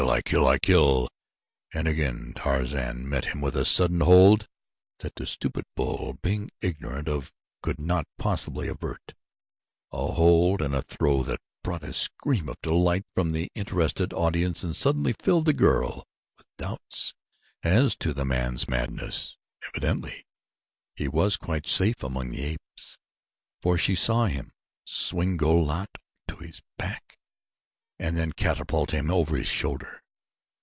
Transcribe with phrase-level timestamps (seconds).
[0.09, 0.47] I kill!
[0.47, 1.07] I kill!"
[1.75, 4.47] and again Tarzan met him with a sudden hold
[4.99, 7.31] that the stupid bull, being ignorant of,
[7.61, 9.13] could not possibly avert
[9.93, 14.63] a hold and a throw that brought a scream of delight from the interested audience
[14.63, 17.13] and suddenly filled the girl with doubts
[17.63, 19.37] as to the man's madness
[19.67, 20.25] evidently
[20.95, 22.97] he was quite safe among the apes,
[23.61, 24.51] for she saw him
[24.83, 25.91] swing Go lat
[26.27, 27.17] to his back
[27.99, 29.99] and then catapult him over his shoulder.